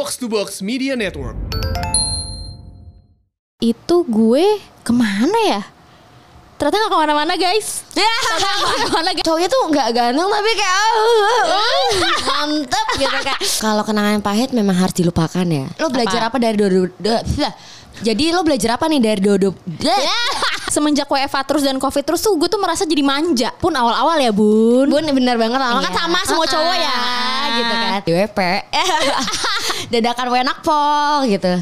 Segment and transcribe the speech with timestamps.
[0.00, 1.36] Box to Box Media Network.
[3.60, 5.60] Itu gue ke mana ya?
[6.56, 10.76] Ternyata gak ke mana-mana guys gak ke mana-mana guys Cowoknya tuh nggak ganteng tapi kayak
[10.96, 11.88] uh, uh,
[12.32, 13.40] mantep gitu kayak.
[13.60, 15.68] Kalau kenangan pahit memang harus dilupakan ya.
[15.76, 16.88] Lo belajar apa, dari dodo?
[16.96, 17.52] do- dah.
[18.00, 19.52] Jadi lo belajar apa nih dari dodo?
[19.76, 20.00] dah.
[20.70, 24.30] Semenjak WFA terus dan covid terus tuh gue tuh merasa jadi manja Pun awal-awal ya
[24.30, 25.98] bun Bun bener banget lah kan Iya.
[25.98, 26.96] sama semua cowok ya
[27.50, 27.92] gitu kan.
[28.00, 28.38] DWP.
[29.92, 31.52] Dadakan wenak pol gitu.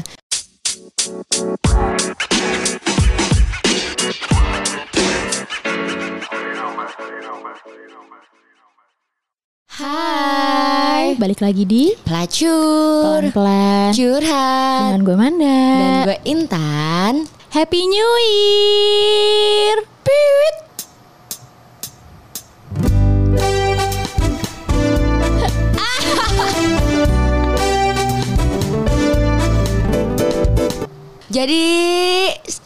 [9.69, 13.19] Hai Balik lagi di Pelacur.
[13.19, 14.87] Pelan-pelan Curhat.
[14.87, 17.13] Dengan gue Manda Dan gue Intan.
[17.51, 20.68] Happy New Year Pit.
[31.29, 31.61] Jadi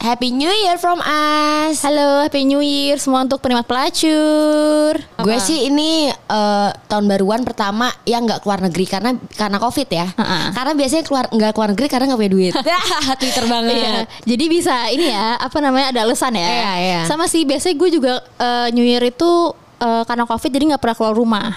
[0.00, 1.84] Happy New Year from us.
[1.84, 7.92] Halo Happy New Year Semua untuk penikmat pelacur Gue sih ini eh, tahun baruan pertama
[8.08, 10.08] yang nggak keluar negeri karena karena covid ya.
[10.16, 10.56] Ha-ha.
[10.56, 12.52] Karena biasanya keluar nggak keluar negeri karena nggak punya duit.
[13.20, 13.76] Twitter banget.
[13.76, 16.48] Iya, jadi bisa ini ya, apa namanya ada alasan ya.
[16.48, 17.00] Iya, iya.
[17.04, 20.96] Sama sih biasanya gue juga eh, New Year itu eh, karena covid jadi nggak pernah
[20.96, 21.52] keluar rumah.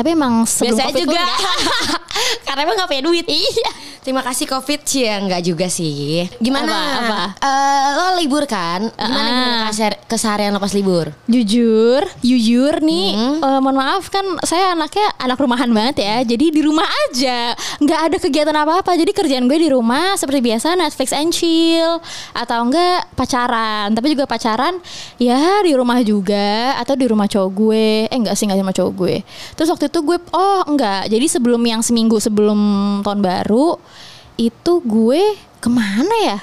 [0.00, 1.20] Tapi emang sebelum Biasanya covid juga.
[1.20, 1.36] nggak.
[2.48, 3.26] karena emang nggak punya duit.
[3.28, 3.70] iya.
[4.00, 6.24] Terima kasih covid sih ya nggak juga sih.
[6.40, 6.72] Gimana?
[6.72, 7.20] Apa, apa?
[7.36, 8.88] Eh, lo libur kan?
[8.88, 9.36] Gimana Ah.
[9.36, 11.12] gimana kesehar- keseharian lo pas libur?
[11.28, 13.36] Jujur, jujur nih, Hmm.
[13.38, 16.16] eh, mohon maaf kan saya anaknya anak rumahan banget ya.
[16.26, 18.96] Jadi di rumah aja, nggak ada kegiatan apa-apa.
[18.96, 22.00] Jadi kerjaan gue di rumah seperti biasa Netflix and chill
[22.32, 23.92] atau enggak pacaran.
[23.92, 24.80] Tapi juga pacaran
[25.16, 27.86] ya di rumah juga atau di rumah cowok gue.
[28.06, 29.16] Eh enggak sih enggak sama cowok gue.
[29.54, 31.10] Terus waktu itu gue oh enggak.
[31.10, 32.58] Jadi sebelum yang seminggu sebelum
[33.02, 33.74] tahun baru
[34.38, 35.22] itu gue
[35.58, 36.38] ke mana ya?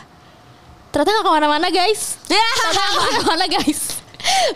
[0.92, 2.20] Ternyata nggak ke mana-mana guys.
[2.28, 3.82] Ternyata nggak ke mana-mana guys.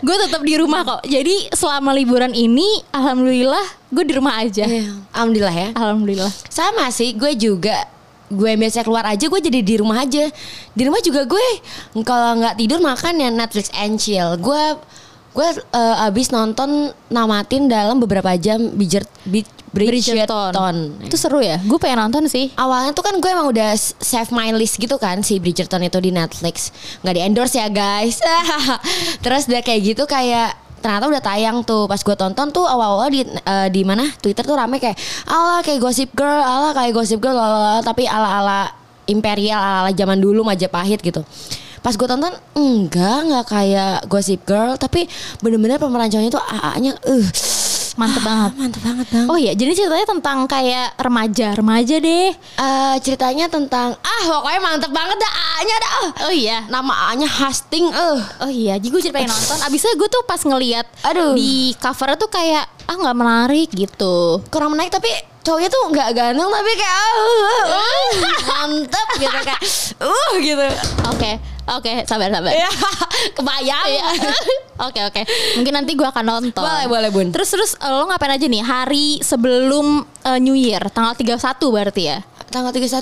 [0.04, 1.02] gue tetap di rumah kok.
[1.08, 4.68] Jadi selama liburan ini, alhamdulillah gue di rumah aja.
[5.16, 5.68] Alhamdulillah ya.
[5.72, 6.30] Alhamdulillah.
[6.52, 7.88] Sama sih, gue juga
[8.32, 10.24] gue biasa keluar aja gue jadi di rumah aja
[10.72, 11.46] di rumah juga gue
[12.00, 14.64] kalau nggak tidur makan ya Netflix and chill gue
[15.32, 21.00] gue eh, abis nonton namatin dalam beberapa jam Bridger, Brid- Bridgerton.
[21.00, 21.56] Itu seru ya.
[21.64, 22.52] Gue pengen nonton sih.
[22.52, 26.12] Awalnya tuh kan gue emang udah save my list gitu kan si Bridgerton itu di
[26.12, 26.68] Netflix.
[27.00, 28.20] Nggak di endorse ya guys.
[29.24, 30.52] Terus udah kayak gitu kayak
[30.84, 31.88] ternyata udah tayang tuh.
[31.88, 34.04] Pas gue tonton tuh awal-awal di eh, di mana?
[34.20, 38.68] Twitter tuh rame kayak ala kayak Gossip Girl ala kayak Gossip Girl lalala, tapi ala-ala
[39.08, 41.24] imperial ala-ala zaman dulu Majapahit gitu
[41.82, 45.10] pas gue tonton enggak nggak kayak Gossip Girl tapi
[45.42, 47.26] bener-bener pemeran cowoknya tuh AA-nya uh
[47.92, 48.50] Mantep banget.
[48.56, 52.32] mantep banget bang Oh iya, jadi ceritanya tentang kayak remaja, remaja deh.
[52.32, 55.92] Eh, ceritanya tentang ah pokoknya mantep banget dah A-nya dah.
[56.28, 56.64] Oh iya.
[56.72, 58.18] Nama A-nya Hastings eh.
[58.40, 59.58] Oh iya, jadi gue jadi pengen nonton.
[59.68, 61.36] Abisnya gue tuh pas ngeliat Aduh.
[61.36, 64.40] di covernya tuh kayak ah nggak menarik gitu.
[64.48, 65.12] Kurang menarik tapi
[65.42, 68.10] cowoknya tuh nggak ganteng tapi kayak ah, uh, uh,
[68.48, 69.62] mantep gitu kayak
[70.00, 70.66] uh gitu.
[71.12, 71.30] Oke,
[71.68, 72.52] oke, sabar sabar.
[72.52, 72.70] Ya,
[73.36, 73.86] kebayang.
[73.88, 74.04] Iya.
[74.88, 75.22] Oke oke.
[75.60, 76.58] Mungkin nanti gue akan nonton.
[76.58, 77.28] Boleh, boleh, Bun.
[77.30, 81.38] Terus terus eh, lo ngapain aja nih hari sebelum eh, New Year tanggal 31
[81.70, 82.18] berarti ya?
[82.50, 82.98] Tanggal 31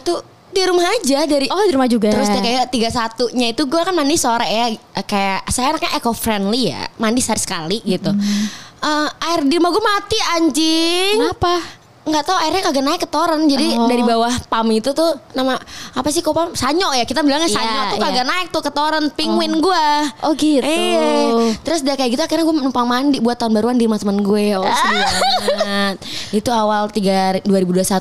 [0.50, 2.12] di rumah aja dari Oh di rumah juga.
[2.12, 4.66] Terus kayak tiga satunya itu gue kan mandi sore ya
[5.08, 8.12] kayak saya anaknya eco friendly ya mandi sehari sekali gitu.
[8.80, 11.16] Eh, air di rumah gue mati anjing.
[11.16, 11.79] Kenapa?
[12.10, 13.86] Nggak tahu airnya kagak naik ke toren jadi Oh.
[13.86, 15.54] dari bawah pam itu tuh nama
[15.94, 18.04] apa sih kok pam sanyo ya kita bilangnya sanyo Iya, tuh iya.
[18.04, 20.60] kagak naik tuh ke toren penguin gua Oh gitu.
[20.60, 21.54] Iya.
[21.60, 24.46] Terus udah kayak gitu akhirnya gue numpang mandi buat tahun baruan di rumah teman gue.
[24.54, 24.66] Oh.
[26.30, 27.46] Itu awal 3 2021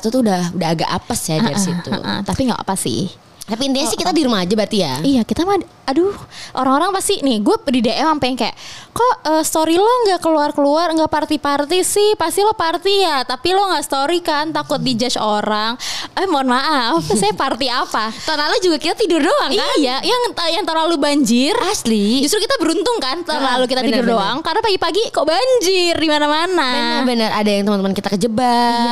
[0.04, 1.90] tuh udah udah agak apes ya dari situ.
[2.20, 3.08] Tapi nggak apa sih.
[3.50, 4.94] Tapi intinya sih kita di rumah aja berarti ya.
[5.02, 6.14] Iya kita mah aduh
[6.54, 8.54] orang-orang pasti nih gue di DM sampai yang kayak
[8.90, 13.66] kok eh, story lo nggak keluar-keluar nggak party-party sih pasti lo party ya tapi lo
[13.66, 15.74] nggak story kan takut dijudge orang
[16.14, 19.66] eh mohon maaf saya party apa Tahun lalu juga kita tidur doang kan?
[19.76, 22.22] iya yang yang terlalu banjir Asli.
[22.22, 24.14] justru kita beruntung kan tahun Ah, lalu kita bener, tidur bener.
[24.14, 28.46] doang karena pagi-pagi kok banjir di mana-mana Bener-bener ada yang teman-teman kita kejebak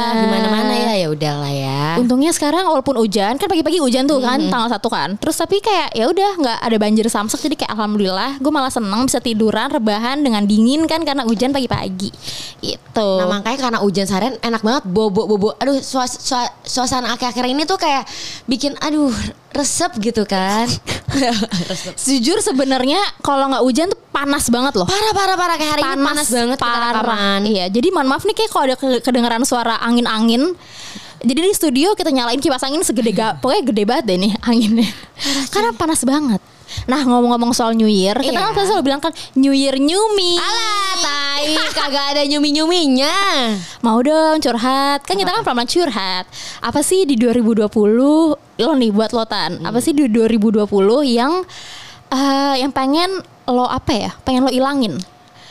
[0.08, 0.18] Iya.
[0.18, 1.82] di mana-mana ya ya udahlah ya.
[1.94, 5.14] Untungnya sekarang walaupun hujan kan pagi-pagi hujan tuh kan tanggal satu kan.
[5.16, 9.04] Terus tapi kayak ya udah nggak ada banjir samsak jadi kayak alhamdulillah gue malah seneng
[9.04, 12.10] bisa tiduran rebahan dengan dingin kan karena hujan pagi-pagi.
[12.58, 13.10] Gitu.
[13.20, 15.54] Nah makanya karena hujan seharian enak banget bobo bobo.
[15.56, 18.04] Aduh suas- sua- suasana akhir-akhir ini tuh kayak
[18.44, 19.12] bikin aduh
[19.50, 20.66] resep gitu kan.
[21.70, 21.94] resep.
[21.96, 24.84] Jujur sebenarnya kalau nggak hujan tuh panas banget loh.
[24.84, 27.02] Parah parah parah kayak hari ini panas banget parah.
[27.40, 30.52] Iya, jadi mohon maaf nih kayak kalau ada ke- kedengeran suara angin-angin
[31.18, 34.88] Jadi di studio kita nyalain kipas angin segede ga, pokoknya gede banget deh nih anginnya.
[35.50, 36.38] Karena panas banget.
[36.84, 38.52] Nah ngomong-ngomong soal New Year, kita Iya.
[38.52, 40.36] kan selalu bilang kan New Year New Me.
[40.36, 43.14] Alah, tai, kagak ada nyumi-nyuminya.
[43.80, 45.00] Mau dong curhat.
[45.02, 46.24] Kan kita kan pelan-pelan curhat.
[46.60, 47.66] Apa sih di 2020
[48.36, 49.64] lo nih buat lo Tan?
[49.64, 50.68] Apa sih di 2020
[51.02, 51.40] yang
[52.08, 53.10] eh, yang pengen
[53.48, 54.10] lo apa ya?
[54.22, 55.00] Pengen lo ilangin?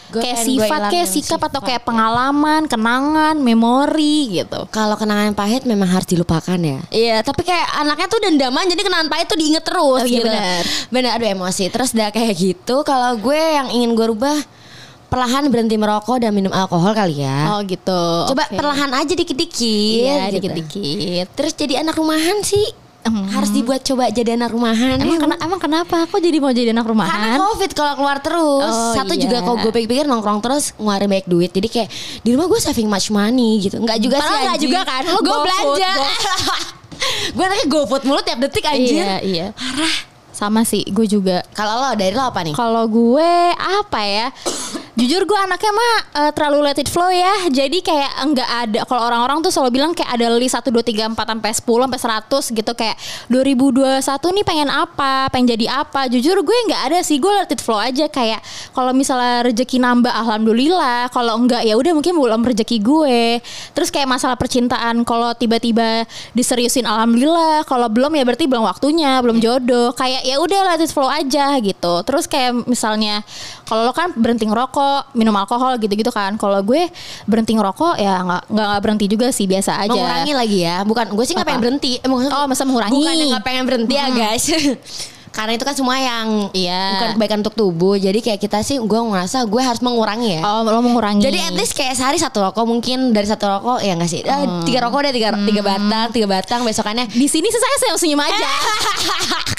[0.07, 1.88] Gue kayak sifat, kayak sikap atau sifat kayak ya.
[1.88, 4.63] pengalaman, kenangan, memori gitu.
[4.71, 6.80] Kalau kenangan pahit memang harus dilupakan ya.
[6.88, 10.27] Iya, tapi kayak anaknya tuh dendaman jadi kenangan pahit tuh diinget terus Oh, iya, gitu.
[10.31, 10.63] benar.
[10.88, 11.63] Benar, aduh emosi.
[11.68, 14.38] Terus udah kayak gitu, kalau gue yang ingin gue rubah
[15.07, 17.56] perlahan berhenti merokok dan minum alkohol kali ya.
[17.56, 18.03] Oh gitu.
[18.31, 18.56] Coba Oke.
[18.60, 20.03] perlahan aja dikit-dikit.
[20.03, 20.51] Iya, gitu.
[20.51, 21.27] dikit-dikit.
[21.36, 22.87] Terus jadi anak rumahan sih.
[23.07, 23.27] Hmm.
[23.30, 24.98] Harus dibuat coba jadi anak rumahan.
[24.98, 25.98] Emang, kena- emang kenapa?
[26.04, 27.38] Kok jadi mau jadi anak Karena rumahan?
[27.39, 29.21] covid kalau keluar terus Oh, Satu iya.
[29.21, 31.89] juga kalau gue pikir-pikir nongkrong terus ngeluarin banyak duit Jadi kayak
[32.19, 34.68] di rumah gue saving much money gitu Enggak juga Padahal sih nggak anjing.
[34.68, 35.92] juga kan, lo Gue belanja
[37.36, 39.48] Gue anaknya GoFood mulu tiap detik anjir Iya, iya.
[40.30, 41.42] Sama sih, gue juga.
[41.51, 42.53] Kalau lo dari lo apa nih?
[42.53, 44.27] Kalau gue apa ya?
[44.98, 45.96] Jujur gue anaknya mah
[46.26, 47.46] eh, terlalu let it flow ya.
[47.54, 51.14] Jadi kayak enggak ada kalau orang-orang tuh selalu bilang kayak ada list 1 2 3
[51.14, 52.98] 4 sampai 10 sampai 100 gitu kayak
[53.30, 54.02] 2021
[54.42, 56.10] nih pengen apa, pengen jadi apa.
[56.10, 58.42] Jujur gue nggak ada sih, gue let it flow aja kayak
[58.74, 63.38] kalau misalnya rezeki nambah alhamdulillah, kalau enggak ya udah mungkin belum rezeki gue.
[63.78, 69.46] Terus kayak masalah percintaan kalau tiba-tiba diseriusin alhamdulillah, kalau belum ya berarti belum waktunya, belum
[69.46, 69.94] jodoh.
[69.94, 72.02] Kayak ya udah let it flow aja gitu.
[72.02, 73.22] Terus kayak misalnya
[73.70, 76.36] kalau lo kan berhenti ngerokok, minum alkohol gitu-gitu kan.
[76.36, 76.88] Kalau gue
[77.24, 79.92] berhenti ngerokok ya nggak nggak berhenti juga sih biasa aja.
[79.92, 82.98] Mengurangi lagi ya Bukan, gue sih nggak pengen berhenti Eh, maksud- Oh, masa mengurangi?
[82.98, 84.45] Bukan nggak pengen berhenti ya guys
[85.30, 86.86] Karena itu kan semua yang Iya.
[86.92, 90.62] Bukan kebaikan untuk tubuh Jadi kayak kita sih Gue ngerasa gue harus mengurangi ya Oh,
[90.63, 91.22] lo mengurangi.
[91.22, 94.42] Jadi at least kayak sehari satu rokok mungkin dari satu rokok ya nggak sih Ah,
[94.42, 94.63] Hmm.
[94.63, 98.48] tiga rokok udah tiga tiga batang tiga batang besokannya di sini saya senyum senyum aja.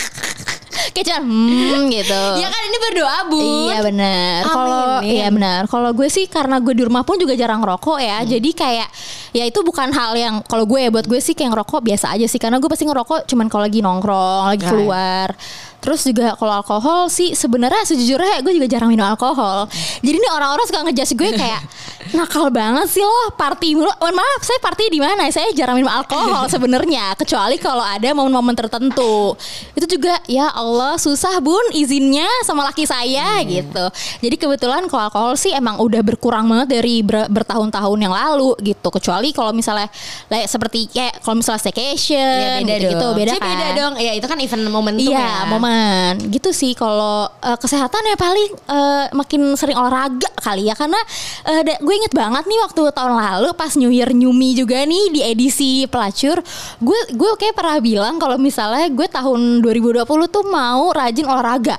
[0.92, 2.22] kayak cuman hmm gitu.
[2.40, 4.40] ya kan ini berdoa bu Iya benar.
[4.48, 5.62] Kalau iya benar.
[5.68, 8.22] Kalau gue sih karena gue di rumah pun juga jarang rokok ya.
[8.22, 8.28] Hmm.
[8.28, 8.88] Jadi kayak
[9.36, 12.26] ya itu bukan hal yang kalau gue ya buat gue sih kayak ngerokok biasa aja
[12.26, 15.28] sih karena gue pasti ngerokok cuman kalau lagi nongkrong, lagi keluar.
[15.78, 19.70] Terus juga kalau alkohol sih sebenarnya sejujurnya gue juga jarang minum alkohol.
[20.02, 21.62] Jadi nih orang-orang suka ngejudge gue kayak
[22.18, 23.90] nakal banget sih lo party mulu.
[24.00, 25.28] Oh, maaf, saya party di mana?
[25.30, 29.38] Saya jarang minum alkohol sebenarnya kecuali kalau ada momen-momen tertentu.
[29.72, 33.84] Itu juga ya Allah susah Bun izinnya sama laki saya gitu.
[34.18, 38.88] Jadi kebetulan kalau alkohol sih emang udah berkurang banget dari ber- bertahun-tahun yang lalu gitu.
[38.90, 39.86] Kecuali kalau misalnya
[40.26, 43.48] like, seperti kayak kalau misalnya staycation ya beda gitu, dong beda Cih, kan.
[43.52, 45.67] beda dong ya itu kan event momentum Iya, ya momen
[46.28, 46.72] gitu sih.
[46.72, 50.98] Kalau eh, kesehatan ya paling eh, makin sering olahraga kali ya, karena
[51.44, 55.04] da- gue inget banget nih waktu tahun lalu pas New Year New Me juga nih
[55.12, 56.40] di edisi pelacur,
[56.78, 61.78] gue gue kayak pernah bilang kalau misalnya gue tahun 2020 tuh mau rajin olahraga.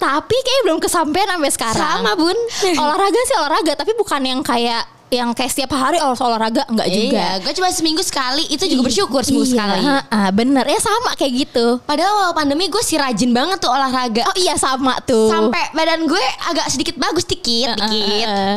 [0.00, 2.00] Tapi kayak belum kesampaian sampai sekarang.
[2.00, 2.36] sama bun
[2.80, 7.18] olahraga sih olahraga, tapi bukan yang kayak yang kayak setiap hari harus olahraga enggak juga.
[7.18, 9.80] Iya, gue cuma seminggu sekali itu juga bersyukur seminggu Iya, sekali.
[9.82, 11.66] ha-ha, bener ya sama kayak gitu.
[11.82, 14.22] Padahal awal pandemi gue sih rajin banget tuh olahraga.
[14.24, 15.26] Oh iya sama tuh.
[15.26, 18.26] Sampai badan gue agak sedikit bagus dikit, dikit.
[18.26, 18.54] Heeh.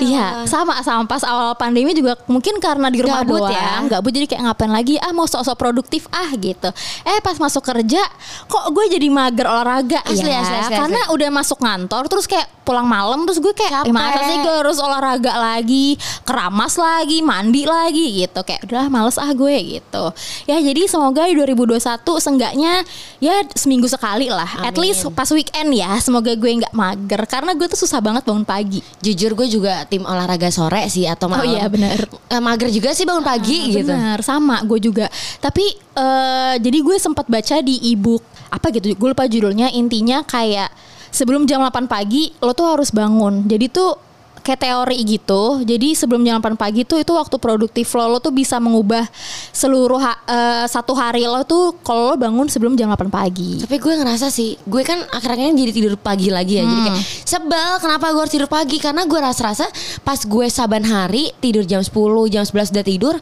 [0.00, 3.54] Iya, sama sama pas awal pandemi juga mungkin karena di rumah Gabut doang,
[3.86, 3.86] ya.
[3.88, 6.70] gabut jadi kayak ngapain lagi ah mau sok-sok produktif ah gitu.
[7.02, 8.02] Eh pas masuk kerja
[8.46, 12.50] kok gue jadi mager olahraga Asli, ya, asli, asli, karena udah masuk kantor terus kayak
[12.62, 13.88] pulang malam terus gue kayak Capek.
[13.88, 15.79] "Eh, masa sih gue harus olahraga lagi,
[16.22, 20.04] keramas lagi, mandi lagi gitu kayak udah males ah gue gitu.
[20.44, 21.80] Ya jadi semoga di 2021
[22.18, 22.72] seenggaknya
[23.18, 24.90] ya seminggu sekali lah, at Amin.
[24.90, 28.80] least pas weekend ya semoga gue nggak mager karena gue tuh susah banget bangun pagi.
[29.00, 31.46] Jujur gue juga tim olahraga sore sih atau Oh malam.
[31.50, 31.98] iya benar.
[32.28, 33.90] Eh, mager juga sih bangun pagi gitu.
[33.90, 35.06] Benar, sama gue juga.
[35.38, 39.70] Tapi eh, jadi gue sempat baca di ebook apa gitu, gue lupa judulnya.
[39.70, 40.68] Intinya kayak
[41.10, 43.46] sebelum jam 8 pagi lo tuh harus bangun.
[43.46, 43.94] Jadi tuh
[44.40, 45.60] kayak teori gitu.
[45.62, 49.04] Jadi sebelum jam 8 pagi tuh itu waktu produktif lo, lo tuh bisa mengubah
[49.52, 53.60] seluruh ha- eh, satu hari lo tuh kalau lo bangun sebelum jam 8 pagi.
[53.60, 56.64] Tapi gue ngerasa sih, gue kan akhirnya jadi tidur pagi lagi ya.
[56.64, 59.68] Jadi kayak sebel kenapa gue harus tidur pagi karena gue rasa-rasa
[60.00, 61.92] pas gue saban hari tidur jam 10,
[62.32, 63.14] jam 11 udah tidur,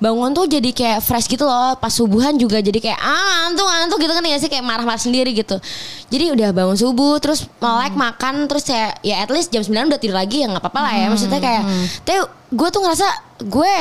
[0.00, 1.76] bangun tuh jadi kayak fresh gitu loh.
[1.76, 5.30] Pas subuhan juga jadi kayak ah ngantuk ngantuk gitu kan ya sih kayak marah-marah sendiri
[5.36, 5.60] gitu.
[6.08, 10.00] Jadi udah bangun subuh terus melek makan terus ya ya at least jam 9 udah
[10.00, 11.06] tidur lagi ya apa-apa lah ya.
[11.10, 11.62] Maksudnya kayak
[12.06, 12.18] tapi
[12.54, 13.08] gue tuh ngerasa
[13.42, 13.74] gue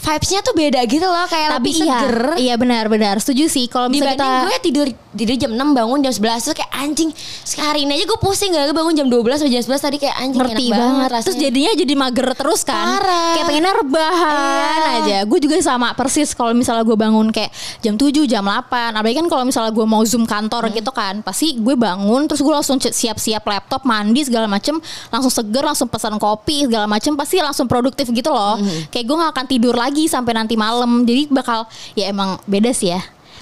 [0.00, 3.86] vibesnya tuh beda gitu loh kayak Tapi lebih iya, seger iya benar-benar setuju sih kalau
[3.86, 7.10] misalnya dibanding kita gue tidur tidur jam 6 bangun jam 11 terus kayak anjing
[7.42, 10.38] sekali ini aja gue pusing gak bangun jam 12 atau jam 11 tadi kayak anjing
[10.40, 11.08] ngerti enak banget.
[11.10, 11.26] rasanya.
[11.26, 12.86] Terus jadinya jadi mager terus kan.
[12.94, 13.34] Parah.
[13.34, 14.94] Kayak pengennya rebahan Iya.
[14.96, 15.18] aja.
[15.26, 18.94] Gue juga sama persis kalau misalnya gue bangun kayak jam 7, jam 8.
[18.94, 20.72] Apalagi kan kalau misalnya gue mau zoom kantor Hmm.
[20.72, 24.78] gitu kan, pasti gue bangun terus gue langsung siap-siap laptop, mandi segala macem,
[25.10, 28.56] langsung seger, langsung pesan kopi segala macem, pasti langsung produktif gitu loh.
[28.56, 28.86] Hmm.
[28.88, 31.02] Kayak gue gak akan tidur lagi sampai nanti malam.
[31.02, 31.66] Jadi bakal
[31.96, 33.00] ya emang beda sih ya.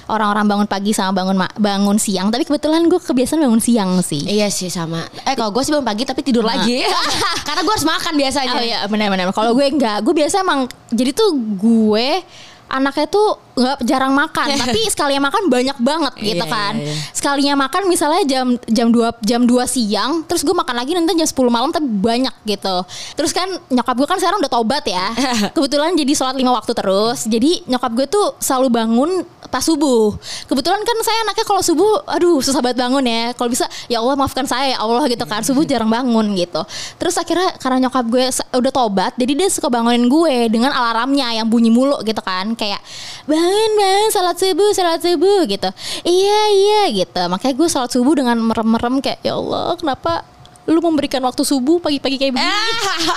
[0.09, 4.25] Orang-orang bangun pagi sama bangun bangun siang, tapi kebetulan gue kebiasaan bangun siang sih.
[4.25, 5.05] Iya sih sama.
[5.21, 6.81] Eh kalau gue sih bangun pagi tapi tidur lagi.
[7.47, 8.57] Karena gue harus makan biasanya.
[8.57, 9.29] Oh iya benar-benar.
[9.29, 12.25] Kalau gue enggak, gue biasa emang jadi tuh gue
[12.69, 13.27] anaknya tuh
[13.59, 16.73] nggak jarang makan, tapi sekalinya makan banyak banget gitu Iya, kan.
[16.79, 16.95] iya, iya.
[17.11, 21.27] Sekalinya makan misalnya jam jam 2 jam 2 siang, terus gue makan lagi nanti jam
[21.27, 22.75] 10 malam tapi banyak gitu.
[23.19, 25.11] Terus kan nyokap gue kan sekarang udah tobat ya.
[25.57, 27.27] Kebetulan jadi sholat lima waktu terus.
[27.27, 29.11] Jadi nyokap gue tuh selalu bangun
[29.49, 30.15] pas subuh.
[30.45, 33.33] Kebetulan kan saya anaknya kalau subuh aduh susah banget bangun ya.
[33.33, 35.41] Kalau bisa ya Allah maafkan saya ya Allah gitu kan.
[35.43, 36.61] Subuh jarang bangun gitu.
[37.01, 41.49] Terus akhirnya karena nyokap gue udah tobat, jadi dia suka bangunin gue dengan alarmnya yang
[41.49, 42.53] bunyi mulu gitu kan.
[42.53, 42.79] Kayak
[43.27, 45.69] bangun bangun salat subuh salat subuh gitu.
[46.05, 47.21] Iya iya gitu.
[47.27, 50.23] Makanya gue salat subuh dengan merem-merem kayak ya Allah kenapa
[50.69, 52.45] lu memberikan waktu subuh pagi-pagi kayak begini.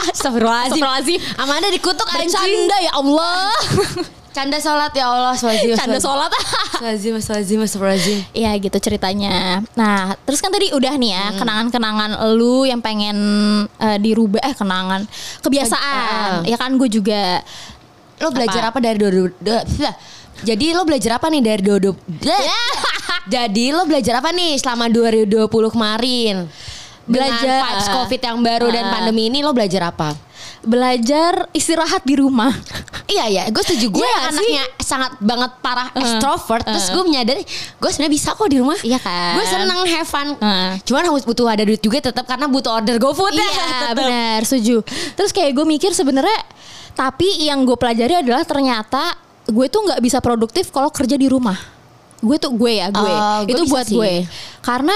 [0.08, 0.80] Astagfirullahaladzim.
[0.80, 1.20] Astagfirullahaladzim.
[1.36, 2.06] Amanda dikutuk.
[2.08, 3.52] Bercanda ya Allah.
[4.32, 5.36] Canda sholat ya Allah.
[5.36, 6.32] Canda sholat.
[6.32, 7.12] Astagfirullahaladzim.
[7.20, 7.58] Astagfirullahaladzim.
[7.60, 8.18] Astagfirullahaladzim.
[8.32, 9.60] Iya gitu ceritanya.
[9.76, 13.16] Nah, terus kan tadi udah nih ya kenangan-kenangan lu yang pengen
[13.76, 15.04] eh, dirubah eh kenangan
[15.44, 16.48] kebiasaan.
[16.48, 17.44] Ya kan gue juga
[18.22, 18.78] Lo belajar Apa?
[18.78, 19.94] apa, dari dua, dua, dua- dah.
[20.42, 22.42] Jadi lo belajar apa nih dari dua, dua, dah.
[23.34, 26.46] Jadi lo belajar apa nih selama 2020 kemarin?
[27.04, 28.92] Belajar- Dengan vibes covid yang baru dan Ah.
[28.94, 30.14] pandemi ini lo belajar apa?
[30.62, 32.54] belajar istirahat di rumah.
[33.04, 36.62] Iya ya, gue setuju gue nggak anaknya sangat banget parah Uh, extrovert.
[36.62, 36.92] Terus uh.
[36.94, 38.78] gue menyadari gue sebenarnya bisa kok di rumah.
[38.78, 39.34] Iya kan?
[39.34, 40.38] Gue seneng have fun.
[40.38, 40.78] Uh.
[40.80, 43.34] Cuman harus butuh ada duit juga tetap karena butuh order GoFood.
[43.34, 44.86] Iya benar setuju.
[45.12, 46.40] Terus kayak gue mikir sebenarnya
[46.94, 51.58] tapi yang gue pelajari adalah ternyata gue tuh nggak bisa produktif kalau kerja di rumah.
[52.18, 53.02] Gue tuh gue ya gue.
[53.02, 53.98] Oh, gue itu buat sih.
[53.98, 54.12] gue.
[54.62, 54.94] Karena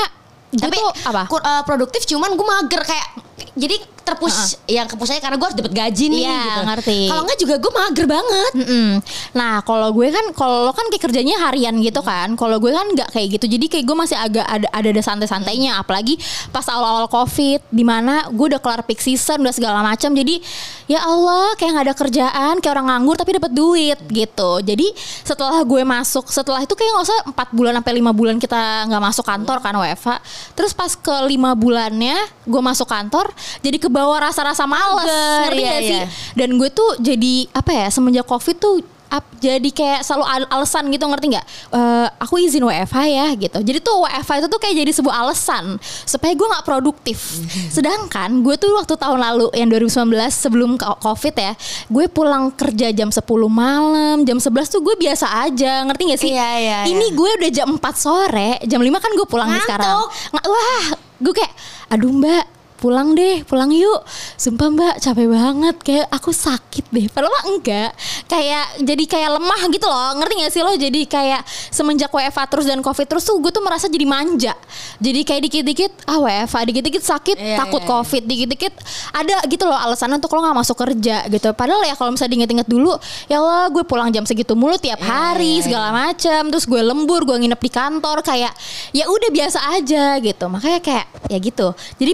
[0.49, 1.23] gue Tapi tuh apa?
[1.27, 3.09] kur- uh, produktif cuman gue mager kayak
[3.53, 3.77] jadi
[4.07, 6.61] terpush yang kepusanya karena gue harus dapat gaji nih Iya, gitu.
[6.63, 6.99] ngerti.
[7.11, 8.53] Kalau enggak juga gue mager banget.
[8.55, 8.89] Mm-mm.
[9.35, 12.87] Nah kalau gue kan kalau lo kan kayak kerjanya harian gitu kan kalau gue kan
[12.87, 16.15] nggak kayak gitu jadi kayak gue masih agak ada ada, ada santai-santainya apalagi
[16.55, 20.39] pas awal-awal covid di mana gue udah kelar peak season udah segala macam jadi
[20.87, 24.87] ya Allah kayak nggak ada kerjaan kayak orang nganggur tapi dapat duit gitu jadi
[25.27, 29.03] setelah gue masuk setelah itu kayak nggak usah empat bulan sampai lima bulan kita nggak
[29.03, 30.17] masuk kantor kan WFA
[30.55, 32.17] terus pas ke lima bulannya
[32.47, 33.26] gue masuk kantor
[33.61, 35.07] jadi ke bawah rasa-rasa males
[35.45, 35.99] ngerti iya, gak sih?
[35.99, 36.07] iya.
[36.35, 38.75] dan gue tuh jadi apa ya semenjak covid tuh
[39.07, 41.47] ap- jadi kayak selalu al- alasan gitu ngerti nggak?
[41.71, 43.59] Eh, aku izin WFH ya gitu.
[43.63, 47.39] Jadi tuh WFH itu tuh kayak jadi sebuah alasan supaya gue nggak produktif.
[47.71, 51.53] Sedangkan gue tuh waktu tahun lalu yang 2019 sebelum covid ya
[51.87, 56.31] gue pulang kerja jam 10 malam jam 11 tuh gue biasa aja ngerti gak sih?
[56.35, 59.71] Iya, iya, ini gue udah jam 4 sore jam 5 kan gue pulang nih Ngantuk.
[59.71, 59.99] sekarang
[60.35, 60.85] Nga- wah
[61.17, 61.53] gue kayak
[61.87, 62.45] aduh mbak
[62.77, 64.05] pulang deh pulang yuk.
[64.37, 65.77] Sumpah mbak capek banget.
[65.83, 67.07] Kayak aku sakit deh.
[67.11, 67.91] Padahal mah enggak.
[68.29, 70.11] Kayak jadi kayak lemah gitu loh.
[70.21, 70.73] Ngerti gak sih lo?
[70.77, 71.43] Jadi kayak
[71.73, 74.55] semenjak WFA terus dan covid terus tuh gue tuh merasa jadi manja.
[75.01, 77.95] Jadi kayak dikit-dikit ah WFA dikit-dikit sakit Iya, takut iya, iya.
[77.97, 78.73] covid dikit-dikit
[79.13, 81.49] ada gitu loh alasan untuk lo nggak masuk kerja gitu.
[81.57, 82.93] Padahal ya kalau misalnya diinget-inget dulu
[83.31, 86.81] ya Allah gue pulang jam segitu mulu tiap Iya, hari iya, segala macam terus gue
[86.81, 88.53] lembur gue nginep di kantor kayak
[88.91, 90.45] ya udah biasa aja gitu.
[90.51, 91.69] Makanya kayak ya gitu.
[92.01, 92.13] Jadi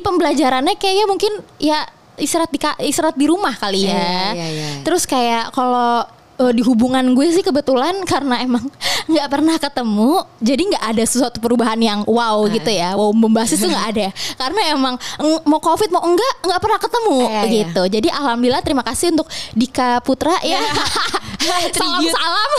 [0.52, 1.78] pembelajarannya kayaknya mungkin ya
[2.14, 4.68] istirahat di istirahat di rumah kali ya Iya, iya, iya.
[4.84, 6.04] terus kayak kalau
[6.38, 8.60] eh, di hubungan gue sih kebetulan karena emang
[9.08, 12.52] nggak pernah ketemu jadi nggak ada sesuatu perubahan yang wow Nah.
[12.52, 14.06] gitu ya wow membasis tuh nggak ada
[14.44, 14.94] karena emang
[15.42, 17.44] mau covid mau enggak nggak pernah ketemu Iya, iya.
[17.64, 20.60] gitu jadi alhamdulillah terima kasih untuk Dika Putra ya
[21.42, 22.14] salam Tribute.
[22.14, 22.50] salam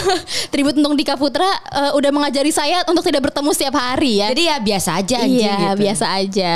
[0.51, 4.43] tribut untuk Dika Putra eh, udah mengajari saya untuk tidak bertemu setiap hari ya Jadi
[4.43, 5.87] ya biasa aja iya gitu.
[5.87, 6.53] biasa aja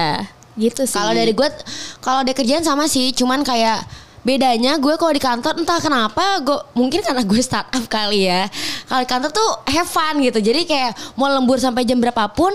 [0.57, 0.97] gitu sih.
[0.97, 1.49] Kalau dari gue,
[2.01, 3.85] kalau ada kerjaan sama sih, cuman kayak
[4.27, 8.51] bedanya gue kalau di kantor entah kenapa gue mungkin karena gue startup kali ya
[8.83, 10.43] kalau di kantor tuh have fun gitu.
[10.43, 12.51] Jadi kayak mau lembur sampai jam berapapun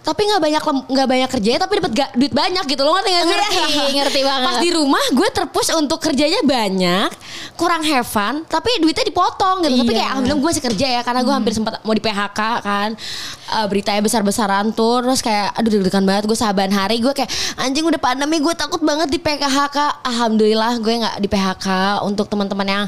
[0.00, 3.20] tapi nggak banyak nggak banyak kerjanya tapi dapat ga- duit banyak gitu loh ngerti sih?
[3.20, 4.46] Ngerti, ngerti banget.
[4.46, 7.08] pas di rumah gue terpush untuk kerjanya banyak
[7.54, 9.98] kurang have fun tapi duitnya dipotong gitu tapi Iya.
[9.98, 12.90] kayak alhamdulillah gue masih kerja ya karena gue hampir sempat mau di PHK kan
[13.50, 17.26] Eh, beritanya besar-besaran tuh terus kayak aduh deg-degan banget gue saban hari gue kayak
[17.58, 19.74] anjing udah pandemi gue takut banget di PHK
[20.06, 21.66] alhamdulillah gue nggak di PHK
[22.06, 22.84] untuk teman-teman yang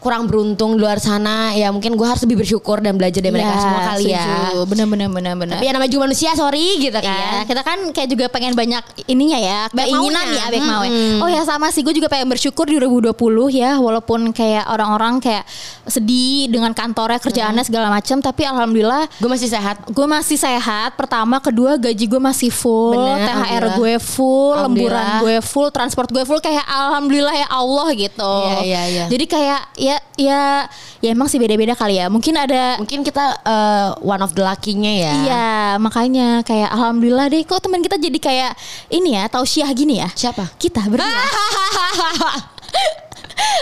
[0.00, 3.48] kurang beruntung di luar sana ya mungkin gue harus lebih bersyukur dan belajar dari mereka
[3.50, 4.58] Ya, semua kali ya setuju.
[4.64, 5.54] Bener bener bener bener.
[5.54, 8.80] tapi ya namanya juga manusia sorry gitu Iya, kan kita kan kayak juga pengen banyak
[9.06, 10.88] ininya ya, keinginan ya, baik mau ya.
[10.88, 11.20] Mm-mm.
[11.20, 13.12] Oh ya sama sih, gue juga pengen bersyukur di 2020
[13.52, 15.44] ya, walaupun kayak orang-orang kayak
[15.84, 20.94] sedih dengan kantornya, kerjaannya segala macam, tapi alhamdulillah gue masih sehat gue masih sehat.
[20.94, 26.22] Pertama, kedua gaji gue masih full, Bener, THR gue full, lemburan gue full, transport gue
[26.22, 26.38] full.
[26.38, 28.32] Kayak alhamdulillah ya Allah gitu.
[28.46, 29.04] Iya, iya, iya.
[29.06, 30.68] Jadi kayak ya ya
[31.00, 32.06] ya emang sih beda-beda kali ya.
[32.12, 37.42] Mungkin ada mungkin kita eh, one of the lucky-nya ya Iya, makanya kayak alhamdulillah deh
[37.48, 38.52] kok teman kita jadi kayak
[38.92, 40.08] ini ya, tausiah gini ya.
[40.12, 41.08] siapa Kita berdua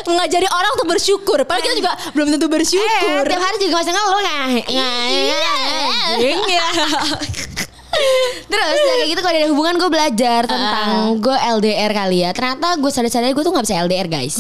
[0.08, 1.38] mengajari orang untuk bersyukur.
[1.46, 3.22] Padahal kita juga belum tentu bersyukur.
[3.22, 4.46] Eh, tiap hari juga masih ngeluh nggak?
[4.72, 4.90] Iya.
[8.48, 10.88] Terus ya kayak gitu kalau ada hubungan gue belajar tentang
[11.18, 12.30] gue LDR kali ya.
[12.32, 14.36] Ternyata gue sadar-sadar gue tuh nggak bisa LDR guys.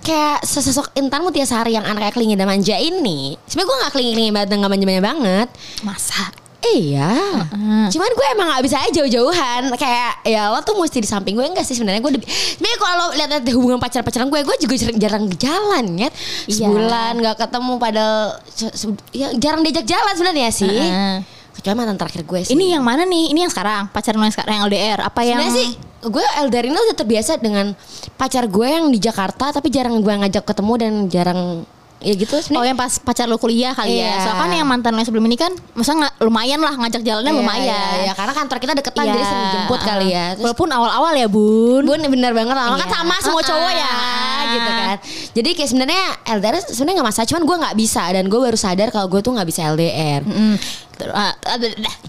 [0.00, 3.34] Kayak sesosok intan mutiasari yang anaknya kelingi dan manja ini.
[3.44, 5.48] Sebenarnya gue nggak kelingi-kelingi banget dan nggak manja-manja banget.
[5.82, 6.24] Masa?
[6.66, 7.46] Iya.
[7.86, 9.70] Cuman gue emang gak bisa aja jauh-jauhan.
[9.76, 12.12] Kayak ya lo tuh mesti di samping gue enggak sih sebenarnya gue.
[12.12, 16.08] lebih- Sebenarnya kalau lihat hubungan pacar-pacaran gue, gue juga jarang, jarang jalan ya.
[16.48, 18.42] Sebulan nggak ketemu padahal
[19.12, 20.66] ya, jarang diajak jalan sebenarnya sih.
[20.66, 21.16] Heeh.
[21.56, 22.52] Kecuali mantan terakhir gue sih.
[22.52, 23.32] Ini yang mana nih?
[23.32, 24.98] Ini yang sekarang, pacaran lo yang sekarang yang LDR.
[25.02, 27.72] Apa yang Sebenarnya sih gue LDR ini udah terbiasa dengan
[28.14, 31.40] pacar gue yang di Jakarta tapi jarang gue ngajak ketemu dan jarang
[31.96, 32.68] ya gitu Oh sebenarnya.
[32.68, 34.12] yang pas pacar lo kuliah kali ya.
[34.12, 34.16] Iya.
[34.22, 37.40] Soalnya kan yang mantan lo sebelum ini kan masa nggak lumayan lah ngajak jalannya Iya,
[37.40, 37.64] lumayan.
[37.66, 38.12] iya, iya.
[38.12, 39.10] karena kantor kita deketan Iya.
[39.10, 40.26] jadi sering jemput kali ya.
[40.30, 41.82] Terus Walaupun awal-awal ya bun.
[41.82, 42.94] Bun bener banget Lama kan Iya.
[42.94, 44.35] sama semua cowok ya Ah.
[44.48, 44.96] Gitu kan
[45.32, 48.88] Jadi kayak sebenarnya LDR sebenarnya gak masalah Cuman gue gak bisa Dan gue baru sadar
[48.88, 50.56] kalau gue tuh gak bisa LDR Mm.
[51.06, 51.36] Ah.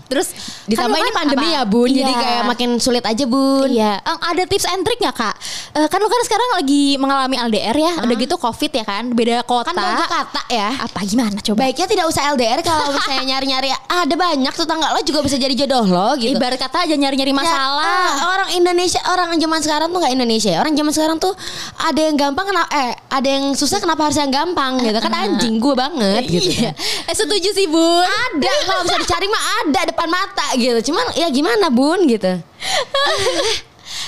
[0.08, 0.32] Terus
[0.64, 1.56] Ditambah kan ini kan pandemi apa?
[1.58, 2.16] ya bun Jadi Iya.
[2.18, 5.36] kayak makin sulit aja bun Iya, ada tips and trick nggak kak?
[5.74, 9.44] Eh, kan lu kan sekarang lagi mengalami LDR ya, udah gitu COVID ya kan, beda
[9.44, 9.68] kota.
[9.68, 11.60] Kan bagus kata ya Apa gimana coba?
[11.62, 15.84] Baiknya tidak usah LDR kalau misalnya nyari-nyari Ada banyak tetangga lo juga bisa jadi jodoh
[15.84, 17.84] lo gitu Ibarat kata aja nyari-nyari Ya, masalah.
[17.84, 20.58] ah, orang Indonesia orang zaman sekarang tuh nggak Indonesia ya.
[20.58, 21.36] orang zaman sekarang tuh
[21.78, 25.58] ada yang gampang kenapa eh ada yang susah kenapa harus yang gampang gitu kan anjing
[25.58, 26.72] gue banget gitu Iya.
[26.72, 27.08] kan.
[27.08, 28.04] Eh setuju sih bun.
[28.04, 32.36] ada kalau bisa dicari mah ada depan mata gitu cuman ya gimana bun gitu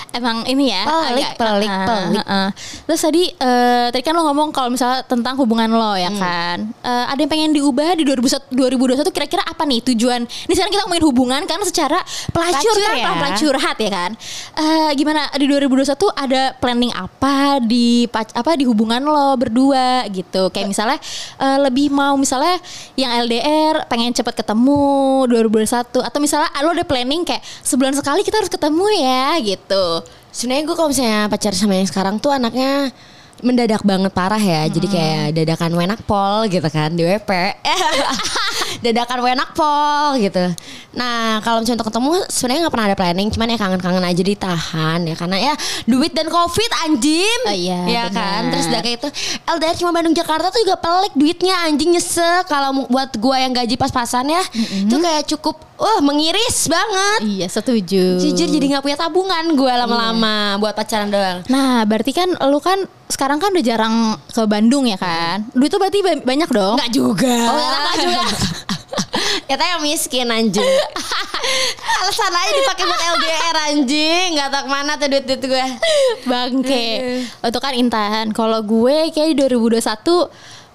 [0.09, 2.17] Emang ini ya Pelik, pelik, Ah, pelik.
[2.19, 2.49] ah, ah.
[2.83, 6.17] Terus tadi eh, tadi kan lo ngomong kalau misalnya tentang hubungan lo ya Hmm.
[6.17, 6.57] kan.
[6.81, 10.25] Eh, ada yang pengen diubah di 2021 2021 kira-kira apa nih tujuan?
[10.25, 13.05] Ini sekarang kita ngomongin hubungan karena secara pelacur, Pelacur kan ya.
[13.13, 14.11] pelacur curhat ya kan.
[14.55, 20.49] Eh, gimana di 2021 ada planning apa di apa di hubungan lo berdua gitu.
[20.49, 20.97] Kayak misalnya
[21.37, 22.57] eh, lebih mau misalnya
[22.93, 24.81] yang LDR pengen cepet ketemu
[25.27, 29.98] 2021 atau misalnya lo ada planning kayak sebulan sekali kita harus ketemu ya gitu.
[30.29, 32.93] Sebenarnya gue kalau misalnya pacar sama yang sekarang tuh anaknya
[33.41, 34.67] mendadak banget parah ya.
[34.67, 37.31] Jadi kayak dadakan wenak pol gitu kan di WP
[38.85, 40.51] dadakan wenak pol gitu.
[40.95, 43.27] Nah kalau misalnya untuk ketemu sebenarnya nggak pernah ada planning.
[43.29, 45.15] Cuman ya kangen-kangen aja ditahan ya.
[45.15, 45.53] Karena ya
[45.85, 48.49] duit dan covid anjim Oh iya, ya kan?
[48.51, 49.09] Terus udah kayak itu
[49.45, 51.89] LDR cuma Bandung Jakarta tuh juga pelik duitnya anjing.
[51.93, 57.19] Nyesek kalau buat gua yang gaji pas-pasan ya itu kayak cukup wah mengiris banget.
[57.25, 58.19] Iya setuju.
[58.19, 61.37] Jujur jadi nggak punya tabungan gue lama-lama buat pacaran doang.
[61.47, 65.45] Nah berarti kan lu kan sekarang kan udah jarang ke Bandung ya kan?
[65.53, 66.75] Duit tuh berarti ba- banyak dong?
[66.81, 67.35] Enggak juga.
[67.45, 68.21] Oh, ternyata nggak juga.
[69.49, 70.65] Kita yang miskin anjing.
[71.99, 74.27] Alasan aja dipakai buat LDR anjing.
[74.37, 75.65] Gak tau ke mana tuh duit duit gue.
[76.25, 76.87] Bangke.
[77.41, 78.33] Itu kan Intan.
[78.33, 79.81] Kalau gue kayak di 2021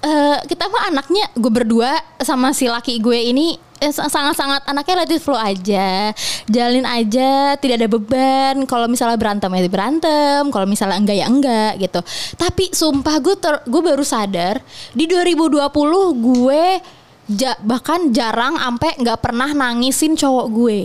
[0.04, 5.06] eh kita mah anaknya gue berdua sama si laki gue ini eh, sa- sangat-sangat anaknya
[5.06, 6.12] it flow aja.
[6.46, 8.54] Jalin aja tidak ada beban.
[8.66, 10.42] Kalau misalnya berantem ya berantem.
[10.50, 12.00] Kalau misalnya enggak ya enggak gitu.
[12.36, 14.60] Tapi sumpah gue ter- gue baru sadar
[14.92, 15.64] di 2020
[16.14, 16.64] gue
[17.30, 20.78] ja- bahkan jarang sampai nggak pernah nangisin cowok gue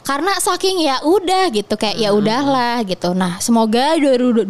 [0.00, 3.12] karena saking ya udah gitu kayak ya udahlah gitu.
[3.12, 4.48] Nah, semoga 2021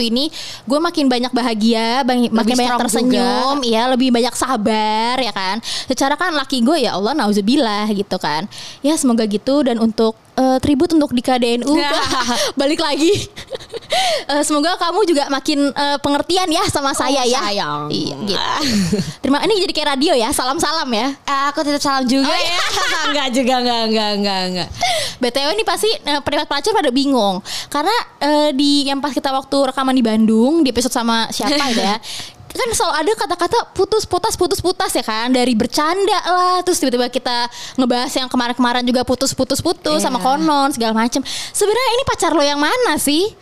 [0.00, 0.30] ini
[0.64, 5.58] gue makin banyak bahagia, bang- makin banyak tersenyum, ya lebih banyak sabar ya kan.
[5.86, 8.46] Secara kan laki gue ya Allah nauzubillah gitu kan.
[8.80, 11.74] Ya semoga gitu dan untuk eh, tribut untuk di KDNU
[12.60, 13.12] balik lagi.
[14.22, 17.40] Eh, semoga kamu juga makin eh, pengertian ya sama saya ya.
[17.42, 17.88] sayang.
[17.88, 18.40] Iya gitu.
[19.20, 21.12] Terima ini jadi kayak radio ya, salam-salam ya.
[21.12, 22.58] Eh, aku titip salam juga Oh, ya.
[23.12, 24.68] enggak juga enggak enggak enggak enggak.
[25.18, 29.70] BTW ini pasti eh, pendengar pelacur pada bingung karena eh, di yang pas kita waktu
[29.70, 31.96] rekaman di Bandung di episode sama siapa gitu ya
[32.52, 35.28] kan selalu ada kata-kata putus putas putus putas ya kan?
[35.28, 40.26] Dari bercanda lah terus tiba-tiba kita ngebahas yang kemarin-kemarin juga putus putus putus sama Iya.
[40.26, 41.20] konon segala macem.
[41.50, 43.32] Sebenarnya ini pacar lo yang mana sih?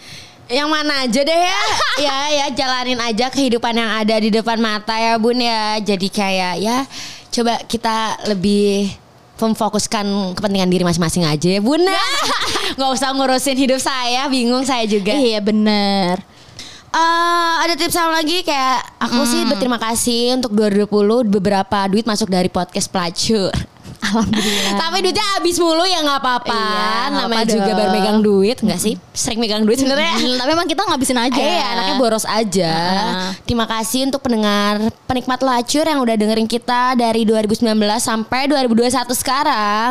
[0.47, 1.61] Yang mana aja deh ya.
[2.07, 5.79] Ya ya jalanin aja kehidupan yang ada di depan mata ya bun ya.
[5.79, 6.87] Jadi kayak ya
[7.31, 8.91] coba kita lebih
[9.41, 11.81] memfokuskan kepentingan diri masing-masing aja ya bun
[12.77, 15.17] nggak usah ngurusin hidup saya bingung saya juga.
[15.17, 16.21] Iya bener.
[16.91, 22.27] Eh, ada tips sama lagi kayak aku sih berterima kasih untuk 2020 beberapa duit masuk
[22.27, 23.55] dari podcast pelacur.
[24.01, 24.73] Alhamdulillah.
[24.81, 26.57] Tapi duitnya habis mulu ya nggak apa-apa.
[26.57, 28.95] Iya, Namanya apa-apa juga baru megang duit, nggak sih?
[29.13, 30.17] Sering megang duit sebenarnya.
[30.17, 31.41] Hmm, Tapi emang kita ngabisin aja.
[31.41, 32.73] Iya, anaknya boros aja.
[32.75, 33.31] Ah.
[33.45, 37.67] Terima kasih untuk pendengar penikmat lacur yang udah dengerin kita dari 2019
[38.01, 39.91] sampai 2021 sekarang.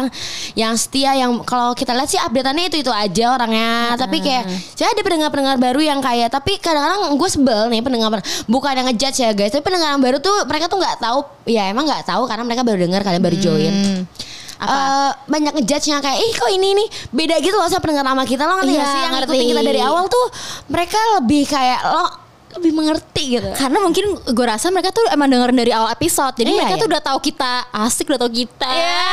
[0.58, 3.94] Yang setia yang kalau kita lihat sih updateannya itu itu aja orangnya.
[3.94, 4.44] Tapi kayak
[4.74, 8.20] saya ada pendengar-pendengar baru yang kayak tapi kadang-kadang gue sebel nih pendengar
[8.50, 11.68] bukan yang ngejudge ya guys, tapi pendengar yang baru tuh mereka tuh nggak tahu ya
[11.68, 13.74] emang nggak tahu karena mereka baru dengar kalian baru join.
[13.74, 14.02] Hmm.
[14.60, 18.24] Eh, banyak ngejudge yang kayak ih kok ini nih beda gitu loh sama pendengar lama
[18.24, 19.32] kita lo ngerti gak sih yang ngerti.
[19.32, 20.26] ngikutin kita dari awal tuh
[20.68, 22.06] mereka lebih kayak lo
[22.50, 26.50] lebih mengerti gitu Karena mungkin gue rasa mereka tuh emang dengerin dari awal episode Jadi
[26.50, 26.82] Iya, mereka iya.
[26.82, 29.08] tuh udah tahu kita asik, udah tahu kita Iya.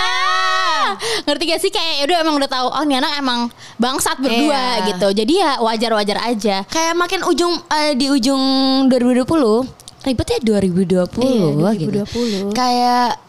[1.22, 3.40] Ngerti gak sih kayak udah emang udah tahu Oh ini anak emang
[3.76, 4.88] bangsat berdua Iya.
[4.88, 8.42] gitu Jadi ya wajar-wajar aja kayak makin ujung eh, di ujung
[8.88, 11.90] 2020 ribet ya 2020 Iya, gitu.
[12.06, 12.54] 2020.
[12.54, 13.25] kayak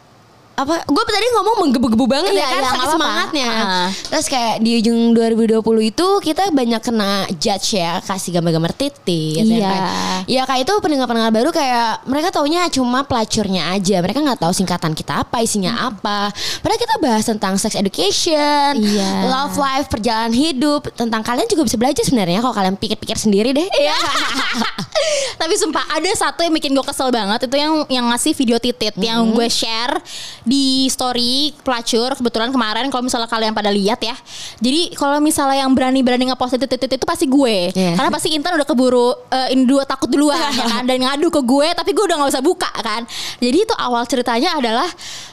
[0.57, 2.97] apa gue tadi ngomong menggebu-gebu banget Iya, ya kan iya, saking nggak apa-apa.
[2.97, 3.87] semangatnya Ah.
[4.09, 9.61] terus kayak di ujung 2020 itu kita banyak kena judge ya kasih gambar-gambar titik Iya.
[9.61, 9.81] kan.
[10.25, 14.91] ya kayak itu pendengar-pendengar baru kayak mereka taunya cuma pelacurnya aja mereka nggak tahu singkatan
[14.91, 19.29] kita apa isinya apa padahal kita bahas tentang sex education Iya.
[19.29, 23.69] love life perjalanan hidup tentang kalian juga bisa belajar sebenarnya kalau kalian pikir-pikir sendiri deh
[23.69, 23.93] Iya.
[25.37, 28.97] Tapi sumpah ada satu yang bikin gue kesel banget itu yang yang ngasih video titit
[28.97, 29.35] yang Mm-hmm.
[29.35, 29.95] gue share
[30.47, 34.15] di story pelacur kebetulan kemarin kalau misalnya kalian pada lihat ya.
[34.63, 37.75] Jadi kalau misalnya yang berani-berani ngepost titit-titit itu pasti gue.
[37.75, 37.99] Iya.
[37.99, 41.41] Karena pasti Intan udah keburu eh, ini dua takut duluan ya kan dan ngadu ke
[41.43, 43.03] gue tapi gue udah nggak usah buka kan.
[43.43, 44.87] Jadi itu awal ceritanya adalah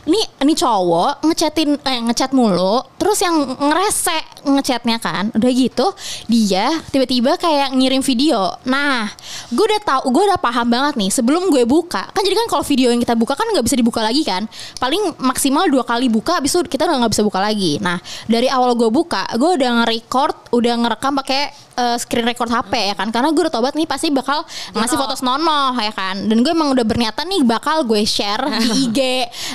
[0.04, 5.86] nih ini cowok ngechatin eh, ngechat mulu terus yang ngerese ngechatnya kan udah gitu
[6.28, 9.08] dia tiba-tiba kayak ngirim video nah
[9.48, 12.64] gue udah tahu gue udah paham banget nih sebelum gue buka kan jadi kan kalau
[12.64, 14.44] video yang kita buka kan nggak bisa dibuka lagi kan
[14.76, 17.76] paling maksimal dua kali buka habis itu kita udah nggak bisa buka lagi.
[17.82, 17.98] Nah
[18.30, 22.94] dari awal gue buka gue udah nge-record udah ngerekam pakai eh, screen record HP ya
[22.94, 23.08] kan?
[23.10, 24.42] Karena gue udah tobat nih pasti bakal
[24.74, 26.26] ngasih foto snonoh ya kan?
[26.26, 28.98] Dan gue emang udah berniatan nih bakal gue share di IG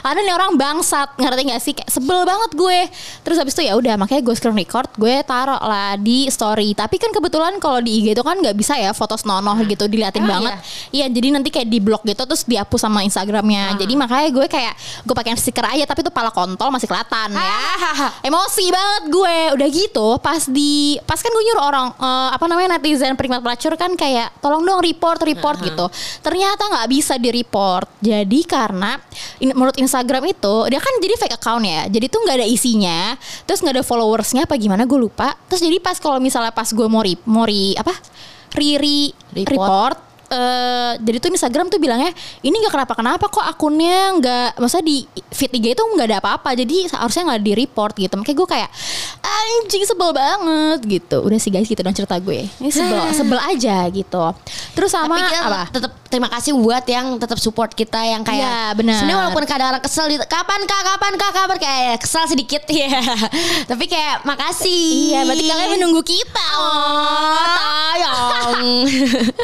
[0.04, 1.74] karena nih orang bangsat ngerti gak sih?
[1.76, 2.80] Kayak sebel banget gue.
[3.24, 6.76] Terus habis itu ya udah makanya gue screen record gue taruh lah di story.
[6.76, 10.24] Tapi kan kebetulan kalau di IG itu kan nggak bisa ya foto snonoh gitu diliatin
[10.24, 10.54] Emang banget.
[10.92, 13.80] Iya jadi nanti kayak di blok gitu terus dihapus sama Instagramnya.
[13.80, 14.74] Jadi makanya gue kayak
[15.06, 17.60] gue pakai stiker aja tapi tuh pala kontol masih kelihatan ya.
[18.28, 19.38] Emosi banget gue.
[19.56, 23.78] Udah gitu pas di pas kan gue nyuruh orang eh, apa namanya netizen penikmat pelacur
[23.78, 25.86] kan kayak tolong dong report report gitu.
[26.26, 28.98] Ternyata nggak bisa di report jadi karena
[29.38, 31.86] in- menurut Instagram itu dia kan jadi fake account ya.
[31.86, 33.14] Jadi tuh nggak ada isinya
[33.46, 35.38] terus nggak ada followersnya apa gimana gue lupa.
[35.46, 37.94] Terus jadi pas kalau misalnya pas gue mau ri, mau ri apa?
[38.50, 39.54] Riri Report.
[39.54, 39.98] report
[40.30, 42.14] eh jadi tuh Instagram tuh bilangnya
[42.46, 46.54] ini nggak kenapa kenapa kok akunnya nggak masa di feed IG itu nggak ada apa-apa
[46.54, 48.14] jadi seharusnya nggak di report gitu.
[48.14, 48.70] Makanya gue kayak
[49.22, 51.18] anjing sebel banget gitu.
[51.26, 52.46] Udah sih guys gitu dong cerita gue.
[52.46, 54.24] Ini sebel sebel aja gitu.
[54.78, 55.62] Terus sama Tapi apa?
[55.74, 58.98] tetap terima kasih buat yang tetap support kita yang kayak Iya, benar.
[58.98, 62.90] Sebenarnya walaupun kadang-kadang kesel di- kapan kak kapan kak kapan kayak kesel sedikit ya.
[63.64, 65.14] Tapi kayak makasih.
[65.14, 68.66] iya berarti kalian menunggu kita Oh, tayang.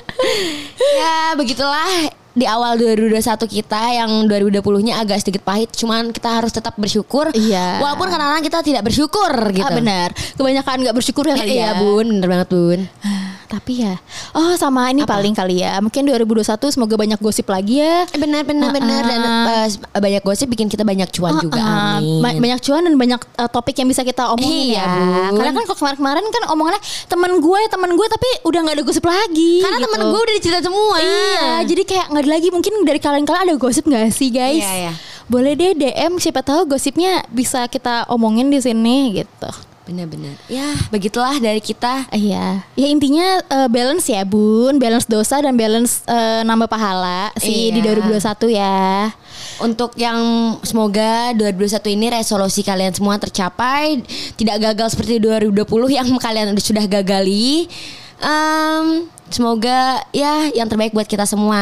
[1.00, 1.88] ya, begitulah
[2.36, 3.16] di awal 2021
[3.48, 7.32] kita yang 2020-nya agak sedikit pahit, cuman kita harus tetap bersyukur.
[7.32, 7.80] Iya.
[7.80, 9.64] Walaupun kadang-kadang kita tidak bersyukur gitu.
[9.64, 12.80] ah, benar kebanyakan nggak bersyukur ya Iya, ya Bun, bener banget, Bun.
[13.46, 13.96] tapi ya
[14.34, 18.70] oh sama ini paling kali ya mungkin 2021 semoga banyak gosip lagi ya Benar benar
[18.70, 21.60] benar dan uh, banyak gosip bikin kita banyak cuan juga.
[21.60, 22.20] Ah, Amin.
[22.20, 24.86] ba- banyak cuan dan banyak uh, topik yang bisa kita omongin Iya, ya.
[24.88, 25.34] Bun.
[25.38, 29.06] Karena kan kok kemarin-kemarin kan omongannya teman gue, teman gue tapi udah nggak ada gosip
[29.06, 29.54] lagi.
[29.62, 29.86] Karena gitu.
[29.92, 30.96] temen gue udah dicerita semua.
[30.98, 32.48] Iya, jadi kayak nggak ada lagi.
[32.50, 34.64] Mungkin dari kalian-kalian ada gosip nggak sih guys?
[34.64, 34.94] Iya, iya.
[35.26, 39.50] Boleh deh DM siapa tahu gosipnya bisa kita omongin di sini gitu.
[39.86, 40.34] Benar-benar.
[40.50, 42.10] Ya, begitulah dari kita.
[42.10, 47.70] Iya, ya intinya eh, balance ya bun, balance dosa dan balance eh, nambah pahala sih
[47.70, 47.94] di Iya.
[47.94, 49.14] 2021 ya.
[49.62, 50.18] Untuk yang
[50.66, 54.02] semoga 2021 ini resolusi kalian semua tercapai,
[54.36, 57.70] tidak gagal seperti 2020 yang kalian udah sudah gagali.
[58.16, 61.60] Em, Semoga ya yang terbaik buat kita semua.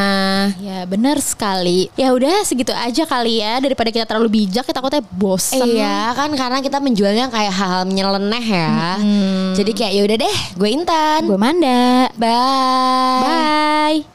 [0.60, 1.88] Ya benar sekali.
[1.96, 5.64] Ya udah segitu aja kali ya daripada kita terlalu bijak kita takutnya bosen.
[5.64, 8.74] Iya kan karena kita menjualnya kayak hal-hal nyeleneh ya.
[9.56, 11.20] Jadi kayak ya udah deh, gue Intan.
[11.24, 12.12] Gue Manda.
[12.18, 13.22] Bye.
[13.24, 14.13] Bye.